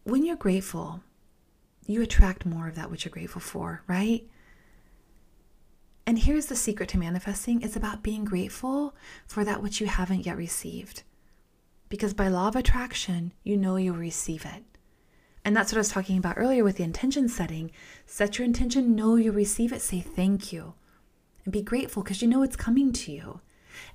When 0.04 0.26
you're 0.26 0.36
grateful, 0.36 1.02
you 1.88 2.02
attract 2.02 2.46
more 2.46 2.68
of 2.68 2.76
that 2.76 2.92
which 2.92 3.06
you're 3.06 3.12
grateful 3.12 3.42
for, 3.42 3.84
right? 3.88 4.28
And 6.06 6.20
here's 6.20 6.48
the 6.48 6.56
secret 6.56 6.90
to 6.90 6.98
manifesting 6.98 7.62
it's 7.62 7.78
about 7.78 8.04
being 8.04 8.26
grateful 8.26 8.94
for 9.26 9.46
that 9.46 9.64
which 9.64 9.80
you 9.80 9.88
haven't 9.88 10.26
yet 10.26 10.36
received. 10.36 11.04
Because 11.88 12.14
by 12.14 12.28
law 12.28 12.50
of 12.50 12.56
attraction, 12.56 13.32
you 13.44 13.56
know 13.56 13.78
you'll 13.78 13.96
receive 13.96 14.46
it. 14.46 14.64
And 15.46 15.56
that's 15.56 15.72
what 15.72 15.78
I 15.78 15.82
was 15.82 15.90
talking 15.90 16.18
about 16.18 16.38
earlier 16.38 16.64
with 16.64 16.78
the 16.78 16.84
intention 16.84 17.30
setting. 17.30 17.72
Set 18.06 18.38
your 18.38 18.46
intention, 18.46 18.96
know 18.96 19.16
you'll 19.16 19.36
receive 19.36 19.72
it, 19.72 19.82
say 19.82 20.00
thank 20.00 20.52
you, 20.52 20.74
and 21.46 21.54
be 21.54 21.62
grateful 21.62 22.04
because 22.04 22.22
you 22.22 22.28
know 22.28 22.44
it's 22.44 22.56
coming 22.56 22.92
to 22.94 23.12
you. 23.12 23.42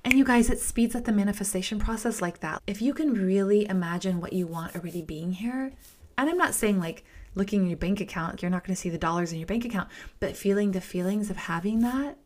And 0.03 0.13
you 0.13 0.25
guys, 0.25 0.49
it 0.49 0.59
speeds 0.59 0.95
up 0.95 1.05
the 1.05 1.11
manifestation 1.11 1.79
process 1.79 2.21
like 2.21 2.39
that. 2.39 2.61
If 2.67 2.81
you 2.81 2.93
can 2.93 3.13
really 3.13 3.67
imagine 3.67 4.19
what 4.19 4.33
you 4.33 4.45
want 4.45 4.75
already 4.75 5.01
being 5.01 5.33
here, 5.33 5.71
and 6.19 6.29
I'm 6.29 6.37
not 6.37 6.53
saying 6.53 6.79
like 6.79 7.03
looking 7.33 7.61
in 7.61 7.69
your 7.69 7.77
bank 7.77 8.01
account, 8.01 8.41
you're 8.41 8.51
not 8.51 8.65
going 8.65 8.75
to 8.75 8.81
see 8.81 8.89
the 8.89 8.97
dollars 8.97 9.31
in 9.31 9.39
your 9.39 9.47
bank 9.47 9.65
account, 9.65 9.89
but 10.19 10.35
feeling 10.35 10.71
the 10.71 10.81
feelings 10.81 11.29
of 11.29 11.37
having 11.37 11.79
that, 11.79 12.17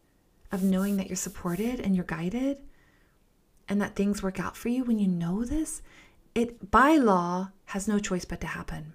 of 0.51 0.63
knowing 0.63 0.97
that 0.97 1.07
you're 1.07 1.15
supported 1.15 1.79
and 1.79 1.95
you're 1.95 2.05
guided, 2.05 2.57
and 3.69 3.81
that 3.81 3.95
things 3.95 4.23
work 4.23 4.39
out 4.39 4.57
for 4.57 4.69
you 4.69 4.83
when 4.83 4.99
you 4.99 5.07
know 5.07 5.45
this, 5.45 5.81
it 6.33 6.71
by 6.71 6.97
law 6.97 7.51
has 7.65 7.87
no 7.87 7.99
choice 7.99 8.25
but 8.25 8.41
to 8.41 8.47
happen. 8.47 8.93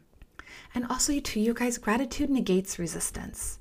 And 0.74 0.84
also, 0.86 1.18
to 1.18 1.40
you 1.40 1.54
guys, 1.54 1.78
gratitude 1.78 2.28
negates 2.28 2.78
resistance. 2.78 3.58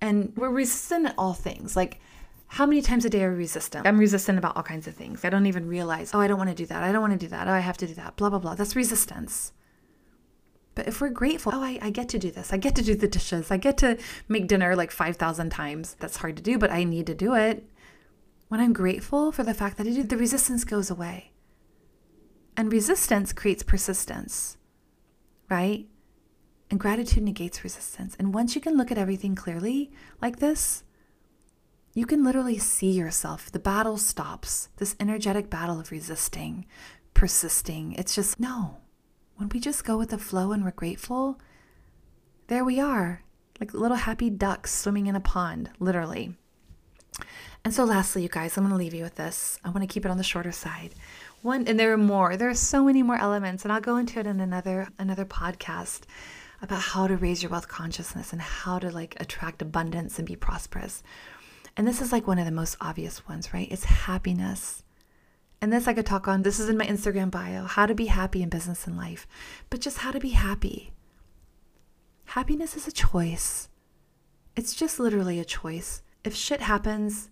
And 0.00 0.32
we're 0.36 0.50
resistant 0.50 1.06
at 1.06 1.14
all 1.16 1.32
things. 1.32 1.74
Like, 1.74 2.00
how 2.48 2.66
many 2.66 2.82
times 2.82 3.04
a 3.04 3.10
day 3.10 3.24
are 3.24 3.30
we 3.30 3.38
resistant? 3.38 3.86
I'm 3.86 3.98
resistant 3.98 4.38
about 4.38 4.56
all 4.56 4.62
kinds 4.62 4.86
of 4.86 4.94
things. 4.94 5.24
I 5.24 5.30
don't 5.30 5.46
even 5.46 5.66
realize, 5.66 6.14
oh, 6.14 6.20
I 6.20 6.28
don't 6.28 6.38
want 6.38 6.50
to 6.50 6.54
do 6.54 6.66
that. 6.66 6.82
I 6.82 6.92
don't 6.92 7.00
want 7.00 7.14
to 7.14 7.18
do 7.18 7.28
that. 7.28 7.48
Oh, 7.48 7.52
I 7.52 7.60
have 7.60 7.78
to 7.78 7.86
do 7.86 7.94
that. 7.94 8.16
Blah, 8.16 8.30
blah, 8.30 8.38
blah. 8.38 8.54
That's 8.54 8.76
resistance. 8.76 9.52
But 10.74 10.88
if 10.88 11.00
we're 11.00 11.10
grateful, 11.10 11.52
oh, 11.54 11.62
I, 11.62 11.78
I 11.80 11.90
get 11.90 12.08
to 12.10 12.18
do 12.18 12.30
this. 12.30 12.52
I 12.52 12.56
get 12.56 12.74
to 12.76 12.82
do 12.82 12.94
the 12.94 13.08
dishes. 13.08 13.50
I 13.50 13.56
get 13.56 13.78
to 13.78 13.98
make 14.28 14.48
dinner 14.48 14.74
like 14.74 14.90
5,000 14.90 15.50
times. 15.50 15.96
That's 16.00 16.16
hard 16.16 16.36
to 16.36 16.42
do, 16.42 16.58
but 16.58 16.70
I 16.70 16.84
need 16.84 17.06
to 17.06 17.14
do 17.14 17.34
it. 17.34 17.68
When 18.48 18.60
I'm 18.60 18.72
grateful 18.72 19.32
for 19.32 19.42
the 19.42 19.54
fact 19.54 19.76
that 19.78 19.86
I 19.86 19.90
do, 19.90 20.02
the 20.02 20.16
resistance 20.16 20.64
goes 20.64 20.90
away. 20.90 21.32
And 22.56 22.72
resistance 22.72 23.32
creates 23.32 23.62
persistence, 23.62 24.56
right? 25.50 25.86
And 26.70 26.78
gratitude 26.78 27.24
negates 27.24 27.64
resistance. 27.64 28.16
And 28.18 28.34
once 28.34 28.54
you 28.54 28.60
can 28.60 28.76
look 28.76 28.90
at 28.90 28.98
everything 28.98 29.34
clearly 29.34 29.90
like 30.22 30.38
this, 30.38 30.84
you 31.94 32.06
can 32.06 32.24
literally 32.24 32.58
see 32.58 32.90
yourself. 32.90 33.50
The 33.50 33.58
battle 33.58 33.96
stops, 33.96 34.68
this 34.76 34.96
energetic 34.98 35.50
battle 35.50 35.78
of 35.78 35.90
resisting, 35.90 36.66
persisting. 37.12 37.92
It's 37.92 38.14
just, 38.14 38.40
no, 38.40 38.78
when 39.36 39.48
we 39.48 39.60
just 39.60 39.84
go 39.84 39.98
with 39.98 40.10
the 40.10 40.18
flow 40.18 40.52
and 40.52 40.64
we're 40.64 40.70
grateful, 40.70 41.38
there 42.46 42.64
we 42.64 42.78
are, 42.80 43.22
like 43.60 43.74
little 43.74 43.96
happy 43.96 44.30
ducks 44.30 44.74
swimming 44.74 45.06
in 45.06 45.16
a 45.16 45.20
pond, 45.20 45.70
literally. 45.78 46.34
And 47.64 47.72
so, 47.72 47.84
lastly, 47.84 48.22
you 48.22 48.28
guys, 48.28 48.56
I'm 48.56 48.64
going 48.64 48.72
to 48.72 48.76
leave 48.76 48.92
you 48.92 49.04
with 49.04 49.14
this. 49.14 49.58
I 49.64 49.70
want 49.70 49.80
to 49.80 49.92
keep 49.92 50.04
it 50.04 50.10
on 50.10 50.18
the 50.18 50.22
shorter 50.22 50.52
side. 50.52 50.94
One, 51.40 51.66
and 51.66 51.80
there 51.80 51.92
are 51.92 51.98
more. 51.98 52.36
There 52.36 52.50
are 52.50 52.54
so 52.54 52.84
many 52.84 53.02
more 53.02 53.16
elements, 53.16 53.64
and 53.64 53.72
I'll 53.72 53.80
go 53.80 53.96
into 53.96 54.20
it 54.20 54.26
in 54.26 54.40
another 54.40 54.88
another 54.98 55.24
podcast 55.24 56.02
about 56.60 56.80
how 56.80 57.06
to 57.06 57.16
raise 57.16 57.42
your 57.42 57.50
wealth 57.50 57.68
consciousness 57.68 58.32
and 58.32 58.40
how 58.40 58.78
to 58.78 58.90
like 58.90 59.16
attract 59.18 59.62
abundance 59.62 60.18
and 60.18 60.26
be 60.26 60.36
prosperous. 60.36 61.02
And 61.76 61.88
this 61.88 62.00
is 62.00 62.12
like 62.12 62.26
one 62.26 62.38
of 62.38 62.44
the 62.44 62.52
most 62.52 62.76
obvious 62.80 63.26
ones, 63.26 63.52
right? 63.52 63.70
It's 63.70 63.84
happiness. 63.84 64.83
And 65.64 65.72
this 65.72 65.88
I 65.88 65.94
could 65.94 66.04
talk 66.04 66.28
on. 66.28 66.42
This 66.42 66.60
is 66.60 66.68
in 66.68 66.76
my 66.76 66.84
Instagram 66.84 67.30
bio 67.30 67.64
how 67.64 67.86
to 67.86 67.94
be 67.94 68.04
happy 68.04 68.42
in 68.42 68.50
business 68.50 68.86
and 68.86 68.98
life, 68.98 69.26
but 69.70 69.80
just 69.80 69.96
how 69.96 70.10
to 70.10 70.20
be 70.20 70.28
happy. 70.28 70.92
Happiness 72.26 72.76
is 72.76 72.86
a 72.86 72.92
choice. 72.92 73.70
It's 74.56 74.74
just 74.74 75.00
literally 75.00 75.40
a 75.40 75.44
choice. 75.46 76.02
If 76.22 76.34
shit 76.34 76.60
happens, 76.60 77.30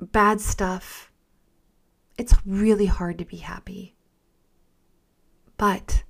bad 0.00 0.40
stuff, 0.40 1.12
it's 2.16 2.34
really 2.44 2.86
hard 2.86 3.18
to 3.18 3.24
be 3.24 3.36
happy. 3.36 3.94
But 5.56 6.02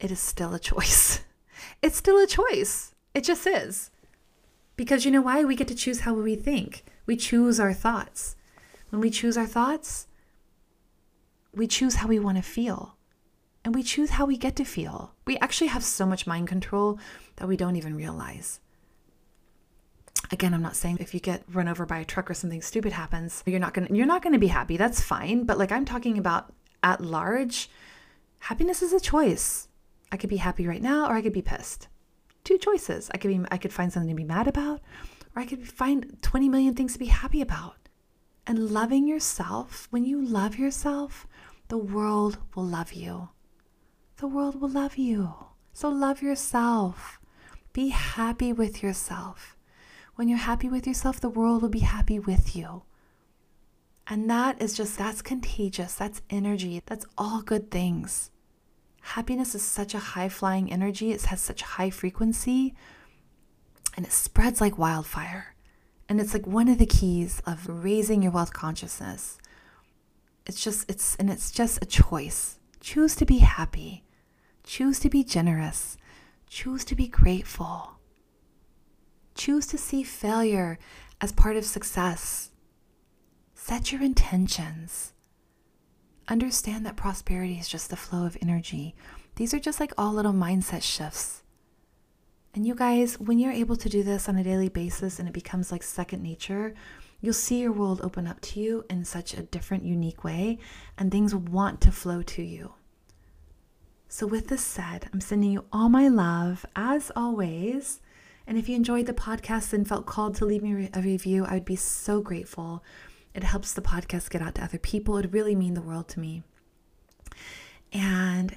it 0.00 0.10
is 0.10 0.20
still 0.20 0.54
a 0.54 0.58
choice. 0.58 1.20
It's 1.82 1.98
still 1.98 2.16
a 2.16 2.26
choice. 2.26 2.94
It 3.12 3.24
just 3.24 3.46
is. 3.46 3.90
Because 4.74 5.04
you 5.04 5.10
know 5.10 5.20
why? 5.20 5.44
We 5.44 5.54
get 5.54 5.68
to 5.68 5.74
choose 5.74 6.00
how 6.00 6.14
we 6.14 6.34
think, 6.34 6.82
we 7.04 7.14
choose 7.14 7.60
our 7.60 7.74
thoughts. 7.74 8.36
When 8.90 9.00
we 9.00 9.10
choose 9.10 9.36
our 9.36 9.46
thoughts, 9.46 10.06
we 11.54 11.66
choose 11.66 11.96
how 11.96 12.08
we 12.08 12.18
want 12.18 12.36
to 12.36 12.42
feel. 12.42 12.96
And 13.64 13.74
we 13.74 13.82
choose 13.82 14.10
how 14.10 14.24
we 14.24 14.36
get 14.36 14.56
to 14.56 14.64
feel. 14.64 15.14
We 15.26 15.36
actually 15.38 15.66
have 15.68 15.84
so 15.84 16.06
much 16.06 16.26
mind 16.26 16.48
control 16.48 16.98
that 17.36 17.48
we 17.48 17.56
don't 17.56 17.76
even 17.76 17.96
realize. 17.96 18.60
Again, 20.30 20.54
I'm 20.54 20.62
not 20.62 20.76
saying 20.76 20.98
if 21.00 21.14
you 21.14 21.20
get 21.20 21.42
run 21.52 21.68
over 21.68 21.86
by 21.86 21.98
a 21.98 22.04
truck 22.04 22.30
or 22.30 22.34
something 22.34 22.62
stupid 22.62 22.92
happens, 22.92 23.42
you're 23.46 23.60
not 23.60 23.74
going 23.74 23.88
to 23.88 23.94
you're 23.94 24.06
not 24.06 24.22
going 24.22 24.32
to 24.32 24.38
be 24.38 24.48
happy. 24.48 24.76
That's 24.76 25.00
fine, 25.00 25.44
but 25.44 25.58
like 25.58 25.72
I'm 25.72 25.84
talking 25.84 26.18
about 26.18 26.52
at 26.82 27.00
large, 27.00 27.70
happiness 28.40 28.82
is 28.82 28.92
a 28.92 29.00
choice. 29.00 29.68
I 30.12 30.16
could 30.16 30.30
be 30.30 30.36
happy 30.36 30.66
right 30.66 30.82
now 30.82 31.06
or 31.06 31.14
I 31.14 31.22
could 31.22 31.32
be 31.32 31.42
pissed. 31.42 31.88
Two 32.44 32.58
choices. 32.58 33.10
I 33.12 33.18
could 33.18 33.28
be 33.28 33.40
I 33.50 33.58
could 33.58 33.72
find 33.72 33.92
something 33.92 34.10
to 34.10 34.14
be 34.14 34.24
mad 34.24 34.48
about 34.48 34.80
or 35.34 35.42
I 35.42 35.46
could 35.46 35.66
find 35.68 36.16
20 36.22 36.48
million 36.48 36.74
things 36.74 36.92
to 36.94 36.98
be 36.98 37.06
happy 37.06 37.40
about. 37.40 37.87
And 38.48 38.70
loving 38.70 39.06
yourself, 39.06 39.86
when 39.90 40.06
you 40.06 40.24
love 40.24 40.58
yourself, 40.58 41.26
the 41.68 41.76
world 41.76 42.38
will 42.54 42.64
love 42.64 42.94
you. 42.94 43.28
The 44.16 44.26
world 44.26 44.58
will 44.58 44.70
love 44.70 44.96
you. 44.96 45.34
So 45.74 45.90
love 45.90 46.22
yourself. 46.22 47.20
Be 47.74 47.90
happy 47.90 48.54
with 48.54 48.82
yourself. 48.82 49.54
When 50.14 50.28
you're 50.28 50.38
happy 50.38 50.70
with 50.70 50.86
yourself, 50.86 51.20
the 51.20 51.28
world 51.28 51.60
will 51.60 51.68
be 51.68 51.80
happy 51.80 52.18
with 52.18 52.56
you. 52.56 52.84
And 54.06 54.30
that 54.30 54.62
is 54.62 54.74
just, 54.74 54.96
that's 54.96 55.20
contagious. 55.20 55.94
That's 55.94 56.22
energy. 56.30 56.82
That's 56.86 57.04
all 57.18 57.42
good 57.42 57.70
things. 57.70 58.30
Happiness 59.02 59.54
is 59.54 59.62
such 59.62 59.92
a 59.94 59.98
high 59.98 60.30
flying 60.30 60.72
energy, 60.72 61.12
it 61.12 61.22
has 61.22 61.40
such 61.40 61.62
high 61.62 61.90
frequency, 61.90 62.74
and 63.96 64.06
it 64.06 64.12
spreads 64.12 64.60
like 64.60 64.78
wildfire. 64.78 65.54
And 66.08 66.20
it's 66.20 66.32
like 66.32 66.46
one 66.46 66.68
of 66.68 66.78
the 66.78 66.86
keys 66.86 67.42
of 67.46 67.66
raising 67.68 68.22
your 68.22 68.32
wealth 68.32 68.52
consciousness. 68.52 69.38
It's 70.46 70.62
just, 70.62 70.90
it's, 70.90 71.16
and 71.16 71.28
it's 71.28 71.50
just 71.50 71.82
a 71.82 71.86
choice. 71.86 72.58
Choose 72.80 73.14
to 73.16 73.26
be 73.26 73.38
happy. 73.38 74.04
Choose 74.64 74.98
to 75.00 75.10
be 75.10 75.22
generous. 75.22 75.98
Choose 76.48 76.84
to 76.86 76.94
be 76.94 77.08
grateful. 77.08 77.98
Choose 79.34 79.66
to 79.66 79.78
see 79.78 80.02
failure 80.02 80.78
as 81.20 81.32
part 81.32 81.56
of 81.56 81.64
success. 81.64 82.50
Set 83.54 83.92
your 83.92 84.02
intentions. 84.02 85.12
Understand 86.28 86.86
that 86.86 86.96
prosperity 86.96 87.58
is 87.58 87.68
just 87.68 87.90
the 87.90 87.96
flow 87.96 88.24
of 88.24 88.36
energy. 88.40 88.94
These 89.36 89.52
are 89.52 89.60
just 89.60 89.80
like 89.80 89.92
all 89.98 90.14
little 90.14 90.32
mindset 90.32 90.82
shifts. 90.82 91.42
And 92.54 92.66
you 92.66 92.74
guys, 92.74 93.18
when 93.20 93.38
you're 93.38 93.52
able 93.52 93.76
to 93.76 93.88
do 93.88 94.02
this 94.02 94.28
on 94.28 94.36
a 94.36 94.44
daily 94.44 94.68
basis 94.68 95.18
and 95.18 95.28
it 95.28 95.34
becomes 95.34 95.70
like 95.70 95.82
second 95.82 96.22
nature, 96.22 96.74
you'll 97.20 97.34
see 97.34 97.60
your 97.60 97.72
world 97.72 98.00
open 98.02 98.26
up 98.26 98.40
to 98.40 98.60
you 98.60 98.84
in 98.88 99.04
such 99.04 99.34
a 99.34 99.42
different, 99.42 99.84
unique 99.84 100.24
way, 100.24 100.58
and 100.96 101.10
things 101.10 101.34
want 101.34 101.80
to 101.82 101.92
flow 101.92 102.22
to 102.22 102.42
you. 102.42 102.72
So, 104.08 104.26
with 104.26 104.48
this 104.48 104.64
said, 104.64 105.10
I'm 105.12 105.20
sending 105.20 105.52
you 105.52 105.66
all 105.70 105.90
my 105.90 106.08
love 106.08 106.64
as 106.74 107.12
always. 107.14 108.00
And 108.46 108.56
if 108.56 108.66
you 108.66 108.74
enjoyed 108.74 109.04
the 109.04 109.12
podcast 109.12 109.74
and 109.74 109.86
felt 109.86 110.06
called 110.06 110.34
to 110.36 110.46
leave 110.46 110.62
me 110.62 110.88
a 110.94 111.02
review, 111.02 111.44
I 111.44 111.54
would 111.54 111.66
be 111.66 111.76
so 111.76 112.22
grateful. 112.22 112.82
It 113.34 113.44
helps 113.44 113.74
the 113.74 113.82
podcast 113.82 114.30
get 114.30 114.40
out 114.40 114.54
to 114.54 114.64
other 114.64 114.78
people. 114.78 115.18
It 115.18 115.32
really 115.32 115.54
mean 115.54 115.74
the 115.74 115.82
world 115.82 116.08
to 116.08 116.20
me. 116.20 116.42
And 117.92 118.56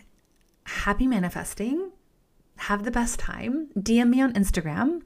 happy 0.64 1.08
manifesting. 1.08 1.91
Have 2.62 2.84
the 2.84 2.92
best 2.92 3.20
time. 3.20 3.70
DM 3.76 4.10
me 4.10 4.22
on 4.22 4.34
Instagram. 4.34 5.02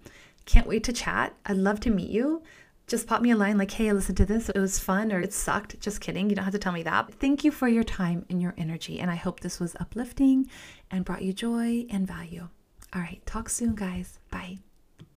Can't 0.45 0.67
wait 0.67 0.83
to 0.83 0.93
chat. 0.93 1.33
I'd 1.45 1.55
love 1.55 1.79
to 1.81 1.89
meet 1.89 2.09
you. 2.09 2.43
Just 2.85 3.07
pop 3.07 3.21
me 3.21 3.31
a 3.31 3.35
line 3.35 3.57
like, 3.57 3.71
hey, 3.71 3.89
I 3.89 3.93
listened 3.93 4.17
to 4.17 4.25
this. 4.25 4.49
It 4.49 4.59
was 4.59 4.77
fun 4.77 5.11
or 5.11 5.21
it 5.21 5.31
sucked. 5.31 5.79
Just 5.79 6.01
kidding. 6.01 6.29
You 6.29 6.35
don't 6.35 6.43
have 6.43 6.53
to 6.53 6.59
tell 6.59 6.73
me 6.73 6.83
that. 6.83 7.13
Thank 7.13 7.45
you 7.45 7.51
for 7.51 7.69
your 7.69 7.85
time 7.85 8.25
and 8.29 8.41
your 8.41 8.53
energy. 8.57 8.99
And 8.99 9.09
I 9.09 9.15
hope 9.15 9.39
this 9.39 9.59
was 9.59 9.75
uplifting 9.79 10.49
and 10.91 11.05
brought 11.05 11.21
you 11.21 11.31
joy 11.31 11.85
and 11.89 12.05
value. 12.05 12.49
All 12.93 13.01
right. 13.01 13.25
Talk 13.25 13.47
soon, 13.49 13.73
guys. 13.73 14.19
Bye. 14.29 14.59